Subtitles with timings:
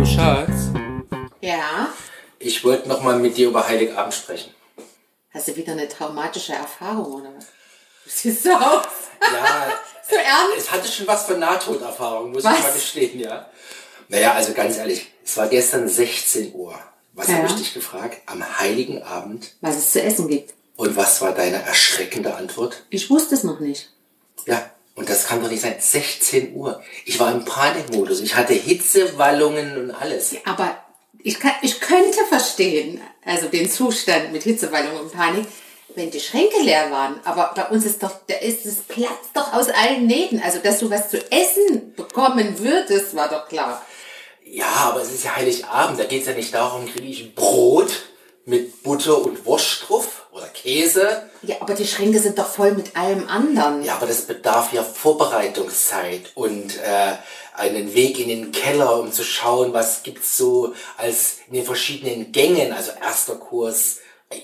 [0.00, 0.70] Du, Schatz,
[1.42, 1.92] Ja.
[2.38, 4.50] ich wollte noch mal mit dir über Heiligabend sprechen.
[5.28, 7.44] Hast du wieder eine traumatische Erfahrung oder was?
[8.04, 8.86] Du siehst so aus.
[9.20, 9.72] Ja,
[10.08, 10.56] So ernst?
[10.56, 12.56] es hatte schon was von Nahtoderfahrung, muss Was?
[12.56, 13.50] ich mal gestehen, ja.
[14.08, 16.78] Naja, also ganz ehrlich, es war gestern 16 Uhr.
[17.12, 17.34] Was Ja.
[17.34, 18.22] habe ich dich gefragt?
[18.24, 19.52] Am Heiligen Abend.
[19.60, 20.54] Was es zu essen gibt.
[20.76, 22.84] Und was war deine erschreckende Antwort?
[22.88, 23.92] Ich wusste es noch nicht.
[24.46, 25.76] Ja, und das kann doch nicht sein.
[25.78, 26.82] 16 Uhr.
[27.04, 28.20] Ich war im Panikmodus.
[28.20, 30.34] Ich hatte Hitzewallungen und alles.
[30.44, 30.76] Aber
[31.22, 35.46] ich, kann, ich könnte verstehen, also den Zustand mit Hitzewallung und Panik,
[35.94, 37.20] wenn die Schränke leer waren.
[37.24, 40.40] Aber bei uns ist doch, da ist es platzt doch aus allen Nähten.
[40.42, 43.84] Also, dass du was zu essen bekommen würdest, war doch klar.
[44.44, 46.00] Ja, aber es ist ja Heiligabend.
[46.00, 47.90] Da geht es ja nicht darum, kriege ich Brot
[48.44, 51.30] mit Butter und Wurst drauf oder Käse.
[51.42, 53.84] Ja, aber die Schränke sind doch voll mit allem anderen.
[53.84, 57.12] Ja, aber das bedarf ja Vorbereitungszeit und äh,
[57.54, 62.32] einen Weg in den Keller, um zu schauen, was gibt's so als in den verschiedenen
[62.32, 62.72] Gängen.
[62.72, 63.98] Also erster Kurs,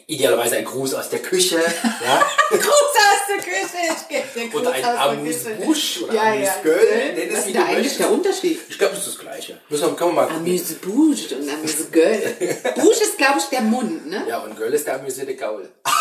[0.06, 1.56] idealerweise ein Gruß aus der Küche,
[2.04, 4.84] ja, Gruß aus der Küche, ich oder ein.
[4.84, 6.54] Amüsbusch oder Ja, ja.
[6.62, 8.60] Nenn es, Was ist da eigentlich der Unterschied?
[8.68, 9.60] Ich glaube, das ist das Gleiche.
[9.68, 10.42] Müssen wir, können wir mal gucken.
[10.42, 12.36] Amüsebouche und Amüsegöl.
[12.76, 14.24] Bouche ist, glaube ich, der Mund, ne?
[14.28, 15.68] Ja, und Göll ist der amüsierte Gaul.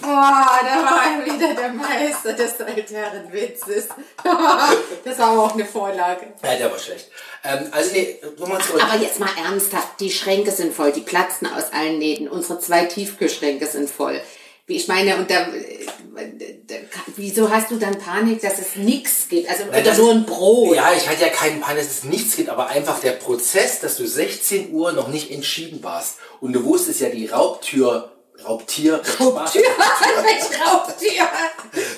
[0.00, 3.88] Boah, da war wieder der Meister des älteren Witzes.
[5.04, 6.26] das war aber auch eine Vorlage.
[6.42, 7.08] Ja, der war schlecht.
[7.44, 8.82] Ähm, also nee, nochmal zurück.
[8.82, 12.28] Aber jetzt mal ernsthaft, die Schränke sind voll, die platzen aus allen Nähten.
[12.28, 14.20] Unsere zwei Tiefkühlschränke sind voll.
[14.66, 16.74] Wie ich meine, und da, da,
[17.16, 19.50] wieso hast du dann Panik, dass es nichts gibt?
[19.50, 20.76] Also, oder das- nur ein Brot?
[20.76, 23.96] Ja, ich hatte ja keinen Pan, dass es nichts gibt, aber einfach der Prozess, dass
[23.96, 26.18] du 16 Uhr noch nicht entschieden warst.
[26.40, 28.12] Und du wusstest ja, die Raubtür,
[28.44, 29.62] Raubtier, Raubtier,
[30.66, 31.28] Raubtier?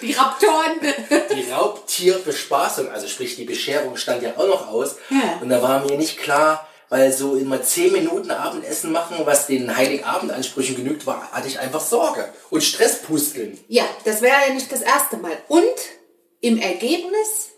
[0.00, 0.80] Die Raptoren.
[1.34, 4.96] die Raubtierbespaßung, also sprich die Bescherung stand ja auch noch aus.
[5.10, 5.38] Ja.
[5.40, 9.74] Und da war mir nicht klar, weil so immer 10 Minuten Abendessen machen, was den
[9.74, 12.28] Heiligabendansprüchen genügt, war, hatte ich einfach Sorge.
[12.50, 13.58] Und Stresspusteln.
[13.68, 15.36] Ja, das wäre ja nicht das erste Mal.
[15.48, 15.62] Und
[16.40, 17.50] im Ergebnis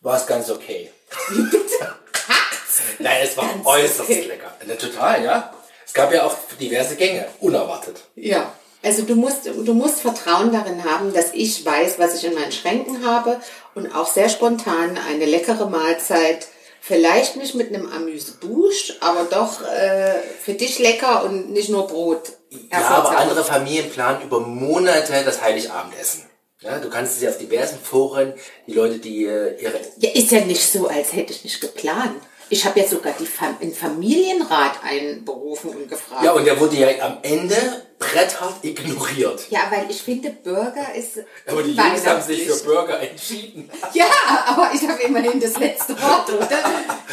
[0.00, 0.90] War es ganz okay.
[2.98, 4.22] Nein, es war Ganz äußerst okay.
[4.22, 4.52] lecker.
[4.78, 5.54] Total, ja.
[5.94, 8.02] Es gab ja auch diverse Gänge, unerwartet.
[8.16, 8.52] Ja.
[8.82, 12.50] Also du musst, du musst Vertrauen darin haben, dass ich weiß, was ich in meinen
[12.50, 13.40] Schränken habe
[13.76, 16.48] und auch sehr spontan eine leckere Mahlzeit,
[16.80, 22.32] vielleicht nicht mit einem Amüsebouche, aber doch äh, für dich lecker und nicht nur Brot.
[22.72, 26.24] Ja, aber andere Familien planen über Monate das Heiligabendessen.
[26.60, 28.34] Ja, du kannst es ja auf diversen Foren,
[28.66, 29.78] die Leute, die äh, ihre...
[29.98, 32.20] Ja, ist ja nicht so, als hätte ich nicht geplant.
[32.50, 36.24] Ich habe ja sogar die Fam den Familienrat einberufen und gefragt.
[36.24, 37.56] Ja, und der wurde ja am Ende
[37.98, 39.46] bretthart ignoriert.
[39.50, 42.56] Ja, weil ich finde, Burger ist Aber die Jungs haben sich für.
[42.64, 43.70] Burger entschieden.
[43.94, 44.06] Ja,
[44.46, 46.58] aber ich habe immerhin das letzte Wort, oder?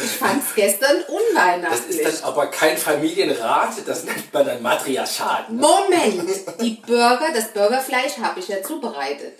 [0.02, 1.98] Ich fand es gestern Das unweihnachtlich.
[2.00, 5.48] ist dann aber kein Familienrat, das nennt man dann Matriarchat.
[5.50, 9.34] Moment, die Burger, das Burgerfleisch habe ich ja zubereitet.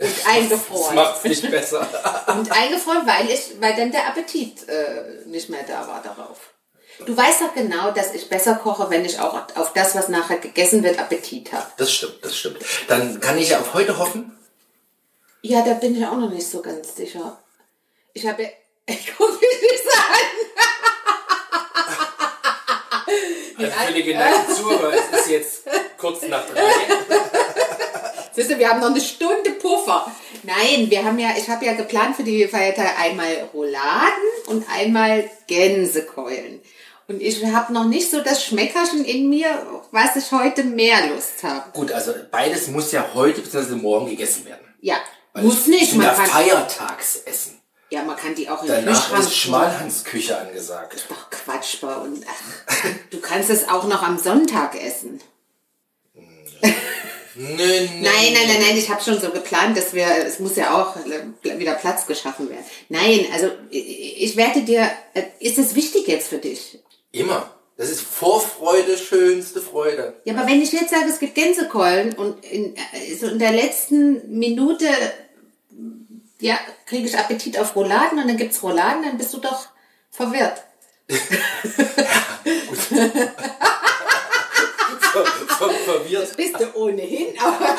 [0.00, 0.94] Und Das eingefroren.
[0.94, 1.80] macht's nicht besser.
[2.28, 6.38] Und eingefroren, weil, ich, weil dann der Appetit äh, nicht mehr da war darauf.
[7.04, 10.38] Du weißt doch genau, dass ich besser koche, wenn ich auch auf das, was nachher
[10.38, 11.66] gegessen wird, Appetit habe.
[11.76, 12.58] Das stimmt, das stimmt.
[12.88, 14.36] Dann kann ich ja auf heute hoffen.
[15.42, 17.38] Ja, da bin ich auch noch nicht so ganz sicher.
[18.14, 18.50] Ich habe...
[18.90, 20.28] Ich gucke mich nicht so an.
[23.58, 25.62] Also für die geneigten Zuhörer, es ist jetzt
[25.98, 26.62] kurz nach drei.
[28.38, 30.06] Siehst du, wir haben noch eine Stunde Puffer.
[30.44, 34.12] Nein, wir haben ja, ich habe ja geplant für die Feiertage einmal Rouladen
[34.46, 36.60] und einmal Gänsekeulen.
[37.08, 41.42] Und ich habe noch nicht so das Schmeckerchen in mir, was ich heute mehr Lust
[41.42, 41.70] habe.
[41.72, 43.74] Gut, also beides muss ja heute bzw.
[43.74, 44.64] morgen gegessen werden.
[44.82, 44.98] Ja,
[45.32, 45.96] Weil muss nicht.
[45.96, 47.60] Man ja kann, Feiertagsessen.
[47.90, 51.06] ja, man kann die auch in Danach Kühlschrank ist Schmalhansküche angesagt.
[51.08, 52.20] Doch Quatsch bei uns.
[52.24, 55.20] Ach, du kannst es auch noch am Sonntag essen.
[57.38, 60.56] Nö, nö, Nein, nein, nein, nein, ich habe schon so geplant, dass wir, es muss
[60.56, 60.96] ja auch
[61.40, 62.64] wieder Platz geschaffen werden.
[62.88, 66.80] Nein, also ich werde dir, äh, ist es wichtig jetzt für dich?
[67.12, 67.48] Immer.
[67.76, 70.20] Das ist Vorfreude, schönste Freude.
[70.24, 73.52] Ja, aber wenn ich jetzt sage, es gibt Gänsekeulen und in, äh, so in der
[73.52, 74.88] letzten Minute,
[76.40, 79.68] ja, kriege ich Appetit auf Rouladen und dann gibt's Rouladen, dann bist du doch
[80.10, 80.64] verwirrt.
[82.88, 83.10] Ver,
[85.92, 86.36] ver, verwirrt.
[86.36, 87.76] Bist du ohnehin, aber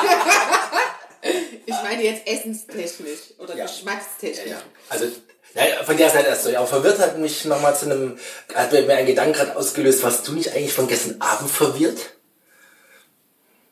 [1.66, 3.66] ich meine jetzt essenstechnisch oder Ja.
[3.66, 4.46] geschmackstechnisch.
[4.46, 4.62] Ja, ja.
[4.88, 5.06] Also,
[5.54, 6.50] naja, von der Seite erst so.
[6.50, 8.18] Ja, verwirrt hat mich nochmal zu einem,
[8.54, 10.02] hat mir ein Gedanken gerade ausgelöst.
[10.02, 11.98] Warst du nicht eigentlich von gestern Abend verwirrt?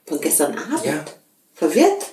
[0.06, 0.85] Von gestern Abend?
[0.85, 1.05] Ja.
[1.55, 2.06] Verwirrt?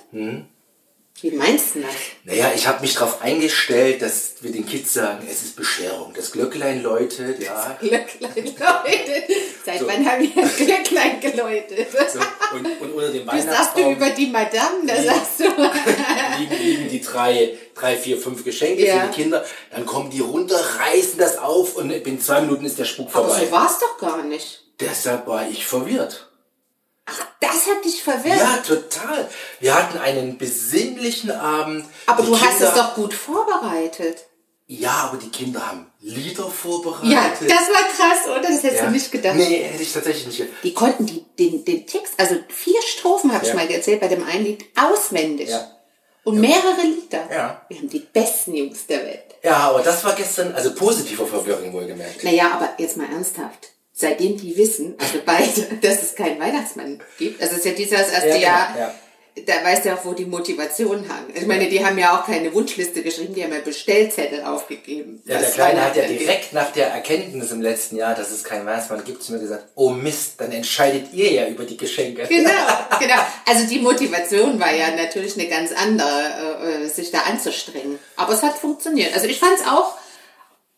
[1.22, 1.90] Wie meinst du das?
[2.24, 6.12] Naja, ich habe mich darauf eingestellt, dass wir den Kids sagen, es ist Bescherung.
[6.14, 7.74] Das Glöcklein läutet, ja.
[7.80, 9.24] Glöcklein läutet.
[9.64, 9.86] Seit So.
[9.88, 11.88] wann haben wir das Glöcklein geläutet?
[12.12, 12.18] So,
[12.56, 13.48] und, und unter dem Das sagst du
[13.80, 15.44] Weihnachtsbaum über die Madame, da sagst du.
[16.38, 19.00] liegen, liegen die drei, drei, vier, fünf Geschenke Ja.
[19.00, 19.44] für die Kinder.
[19.70, 23.28] Dann kommen die runter, reißen das auf und in zwei Minuten ist der Spuk Aber
[23.28, 23.46] vorbei.
[23.46, 24.62] so war es doch gar nicht.
[24.80, 26.25] Deshalb war ich verwirrt.
[27.52, 28.38] Das hat dich verwirrt.
[28.38, 29.28] Ja, total.
[29.60, 31.84] Wir hatten einen besinnlichen Abend.
[32.06, 34.24] Aber Die du hast Kinder- es doch gut vorbereitet.
[34.68, 37.08] Ja, aber die Kinder haben Lieder vorbereitet.
[37.08, 38.42] Ja, das war krass, oder?
[38.42, 38.86] Das hättest Ja.
[38.86, 39.36] du nicht gedacht.
[39.36, 40.50] Nee, hätte ich tatsächlich nicht.
[40.64, 43.54] Die konnten die, den, den Text, also vier Strophen habe ich Ja.
[43.56, 45.50] mal erzählt bei dem einen Lied, auswendig.
[45.50, 45.70] Ja.
[46.24, 47.28] Und mehrere Lieder.
[47.32, 47.62] Ja.
[47.68, 49.36] Wir haben die besten Jungs der Welt.
[49.44, 52.24] Ja, aber das war gestern, also positive Verwirrung wohlgemerkt.
[52.24, 53.68] Naja, aber jetzt mal ernsthaft.
[53.98, 57.92] Seitdem die wissen, also beide, dass es keinen Weihnachtsmann gibt, also es ist ja dieses
[57.92, 58.94] erste Ja, genau, Jahr, ja.
[59.46, 61.24] da weißt du auch, wo die Motivation hang.
[61.32, 65.22] Ich meine, die haben ja auch keine Wunschliste geschrieben, die haben ja Bestellzettel aufgegeben.
[65.24, 68.66] Ja, der Kleine hat ja direkt nach der Erkenntnis im letzten Jahr, dass es keinen
[68.66, 72.26] Weihnachtsmann gibt, zu mir gesagt, oh Mist, dann entscheidet ihr ja über die Geschenke.
[72.28, 72.50] Genau,
[73.00, 73.22] genau.
[73.46, 77.98] Also die Motivation war ja natürlich eine ganz andere, äh, äh, sich da anzustrengen.
[78.16, 79.14] Aber es hat funktioniert.
[79.14, 79.94] Also ich fand es auch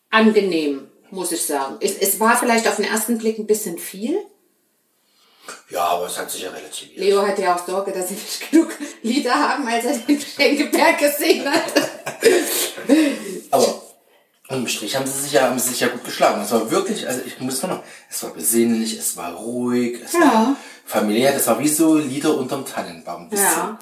[0.09, 1.77] angenehm, muss ich sagen.
[1.81, 4.17] Es, es war vielleicht auf den ersten Blick ein bisschen viel.
[5.69, 6.97] Ja, aber es hat sich ja relativiert.
[6.99, 8.69] Leo hatte ja auch Sorge, dass sie nicht genug
[9.01, 11.73] Lieder haben, als er den Schenkeberg gesehen hat.
[13.51, 13.81] Aber
[14.49, 16.41] im Strich haben sie sich ja, haben sie sich ja gut geschlagen.
[16.41, 20.19] Es war wirklich, also ich muss nochmal, es war besinnlich, es war ruhig, es Ja.
[20.21, 23.29] war familiär, das war wie so Lieder unterm Tannenbaum.
[23.31, 23.77] Ja.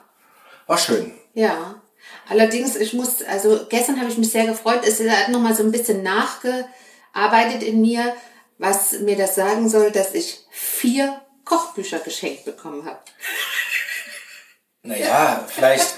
[0.68, 1.14] War schön.
[1.34, 1.82] Ja.
[2.30, 4.82] Allerdings, ich muss, also gestern habe ich mich sehr gefreut.
[4.86, 6.04] Es hat nochmal so ein bisschen
[7.14, 8.14] nachgearbeitet in mir,
[8.58, 13.00] was mir das sagen soll, dass ich vier Kochbücher geschenkt bekommen habe.
[14.84, 15.96] Naja, vielleicht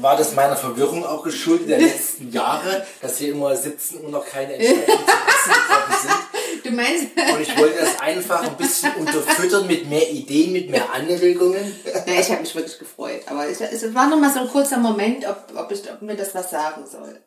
[0.00, 4.26] war das meiner Verwirrung auch geschuldet der letzten Jahre, dass hier immer 17 Uhr noch
[4.26, 6.16] keine Entscheidungen zu essen sind.
[6.64, 10.92] Du meinst, Und ich wollte das einfach ein bisschen unterfüttern mit mehr Ideen, mit mehr
[10.92, 11.80] Anregungen.
[11.84, 13.22] ja, ich habe mich wirklich gefreut.
[13.26, 16.34] Aber es, es war nochmal so ein kurzer Moment, ob, ob, ich, ob mir das
[16.34, 17.20] was sagen soll.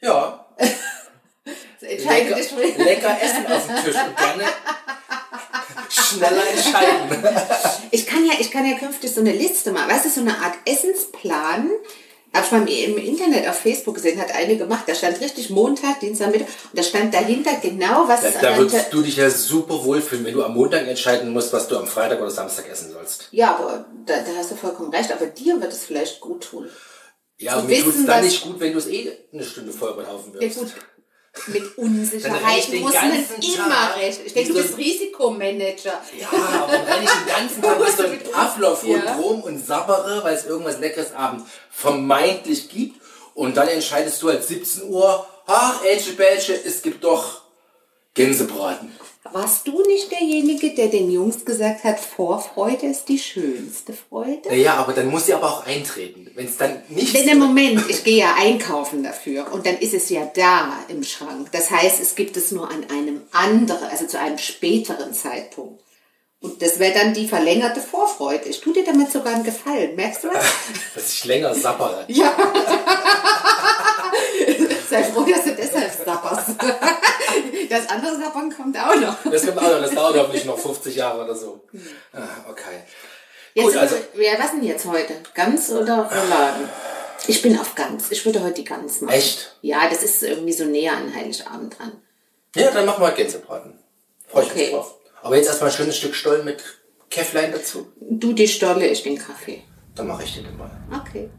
[0.00, 0.46] Ja,
[1.80, 4.44] lecker, dich für- lecker Essen auf dem Tisch und gerne
[5.88, 7.24] schneller entscheiden.
[7.90, 9.90] Ich kann ja, ich kann ja künftig so eine Liste machen.
[9.90, 11.70] Weißt du, so eine Art Essensplan.
[12.34, 14.82] Habe ich mal im Internet auf Facebook gesehen, hat eine gemacht.
[14.86, 16.46] Da stand richtig Montag, Dienstag, Mittwoch.
[16.70, 20.22] Und da stand dahinter genau, was Da, es da würdest du dich ja super wohlfühlen,
[20.26, 23.28] wenn du am Montag entscheiden musst, was du am Freitag oder Samstag essen sollst.
[23.30, 25.10] Ja, aber da, da hast du vollkommen recht.
[25.12, 26.68] Aber dir wird es vielleicht gut tun.
[27.38, 29.96] Ja, aber mir tut's wissen, dann nicht gut, wenn du es eh eine Stunde vorher
[29.96, 30.58] überlaufen Ja wirst.
[30.58, 30.74] gut,
[31.48, 34.20] mit Unsicherheiten muss man immer recht.
[34.24, 36.00] Ich denke, du bist Risikomanager.
[36.18, 39.16] Ja, aber dann renne ich den ganzen Tag mit so einem ja.
[39.16, 43.00] rum und sabbere, weil es irgendwas Leckeres abends vermeintlich gibt.
[43.34, 47.42] Und dann entscheidest du halt 17 Uhr, ach, Elche Belche, es gibt doch
[48.14, 48.95] Gänsebraten.
[49.32, 54.48] Warst du nicht derjenige, der den Jungs gesagt hat, Vorfreude ist die schönste Freude?
[54.48, 56.30] Naja, aber dann muss sie aber auch eintreten.
[56.34, 57.14] Wenn es dann nicht...
[57.14, 61.02] Denn im Moment, ich gehe ja einkaufen dafür und dann ist es ja da im
[61.02, 61.50] Schrank.
[61.52, 65.82] Das heißt, es gibt es nur an einem anderen, also zu einem späteren Zeitpunkt.
[66.40, 68.48] Und das wäre dann die verlängerte Vorfreude.
[68.48, 69.96] Ich tue dir damit sogar einen Gefallen.
[69.96, 70.44] Merkst du was?
[70.94, 72.04] Dass ich länger sabbere.
[72.08, 72.32] Ja.
[74.88, 76.50] Sei froh, dass du deshalb sapperst.
[77.76, 79.16] Das andere Sappern kommt auch noch.
[79.30, 81.64] Das kommt auch noch, das dauert hoffentlich noch 50 Jahre oder so.
[82.12, 82.82] Ah, okay.
[83.54, 85.14] Jetzt Gut, also- wir, ja, was denn jetzt heute?
[85.34, 86.68] Gans oder Rouladen?
[87.26, 88.10] Ich bin auf Gans.
[88.12, 89.14] Ich würde heute die Gans machen.
[89.14, 89.56] Echt?
[89.62, 91.92] Ja, das ist irgendwie so näher an Heiligabend dran.
[92.54, 93.78] Ja, dann machen wir Gänsebraten.
[94.28, 94.72] Freue ich mich Okay.
[94.74, 94.94] drauf.
[95.22, 96.62] Aber jetzt erstmal ein schönes Stück Stollen mit
[97.10, 97.90] Käfflein dazu.
[98.00, 99.62] Du die Stolle, ich den Kaffee.
[99.94, 100.70] Dann mache ich den mal.
[101.02, 101.30] Okay.